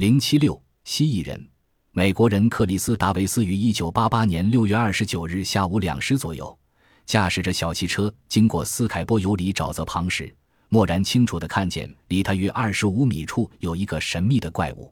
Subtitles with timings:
[0.00, 1.46] 零七六蜥蜴人，
[1.90, 6.58] 美国人克里斯·达维斯于一九八八年六月二十九日下午两时左右，
[7.04, 10.34] 驾驶着小汽车经过斯凯波尤里沼泽旁时，
[10.70, 14.90] 蓦然清楚地看见离他约二十五米处有一个神秘的怪物。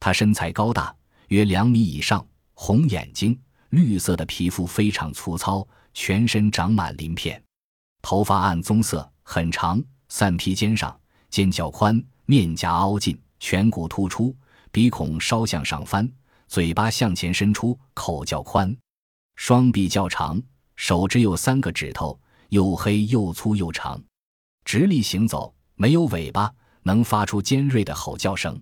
[0.00, 0.96] 他身材高大，
[1.26, 3.38] 约两米以上，红眼睛，
[3.68, 7.38] 绿色的皮肤非常粗糙，全身长满鳞片，
[8.00, 9.78] 头发暗棕色，很长，
[10.08, 13.14] 散披肩上，肩较宽，面颊凹进。
[13.40, 14.34] 颧骨突出，
[14.70, 16.10] 鼻孔稍向上翻，
[16.46, 18.76] 嘴巴向前伸出，口较宽，
[19.36, 20.40] 双臂较长，
[20.76, 24.02] 手只有三个指头，又黑又粗又长，
[24.64, 28.60] 直立行走，没有尾巴，能发出尖锐的吼叫声。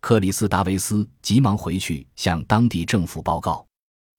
[0.00, 3.66] 克里斯·达维斯急忙回去向当地政府报告。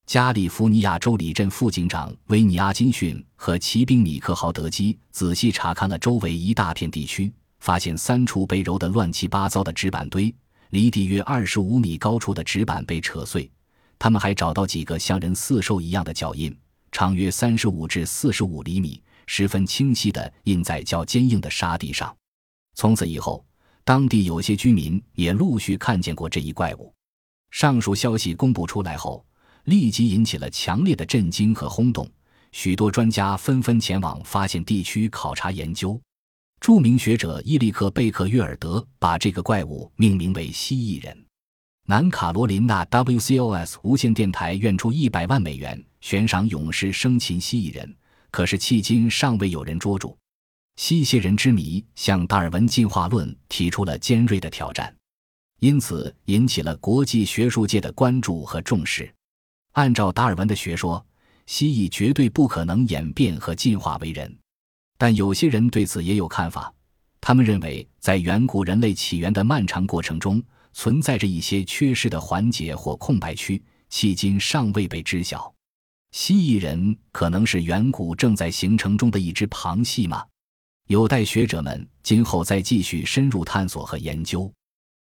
[0.06, 7.34] 加利福尼亚州里镇副警长维尼阿金逊和骑兵米克豪德基仔细查看了周围一大片地区。
[7.60, 10.34] 发现三处被揉得乱七八糟的纸板堆，
[10.70, 13.50] 离地约二十五米高处的纸板被扯碎。
[14.00, 16.56] 他们还找到几个像人四兽一样的脚印，
[16.92, 22.16] 长约三十五至四十五厘米，十分清晰地印在较坚硬的沙地上。
[22.76, 23.44] 从此以后，
[23.84, 26.94] 当地有些居民也陆续看见过这一怪物。
[27.50, 29.26] 上述消息公布出来后，
[29.64, 32.08] 立即引起了强烈的震惊和轰动，
[32.52, 36.00] 许多专家纷纷前往发现地区考察研究。
[36.60, 41.26] 著名学者伊利克·贝克约尔德把这个怪物命名为蜥蜴人。
[41.86, 47.96] 南卡罗琳娜 WCOS 无线电台愿出一百万美元悬赏勇士生擒蜥蜴人，
[48.30, 50.18] 可是迄今尚未有人捉住。
[50.76, 54.94] 蜥蜴人之谜向达尔文进化论提出了尖锐的挑战，
[55.62, 59.10] 因此引起了国际学术界的关注和重视。
[59.72, 61.04] 按照达尔文的学说，
[61.46, 64.38] 蜥蜴绝对不可能演变和进化为人。
[64.98, 66.74] 但有些人对此也有看法，
[67.22, 70.42] 他们认为，在远古人类起源的漫长过程中，
[70.74, 75.54] 存在着一些缺失的环节或空白区，迄今尚未被知晓。
[76.12, 80.26] 蜥蜴人可能是远古正在形成中的一只旁系吗？
[80.88, 84.52] 有待学者们今后再继续深入探索和研究。